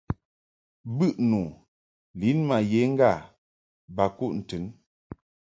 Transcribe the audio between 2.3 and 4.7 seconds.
ma ye ŋga ba kuʼ ntɨn.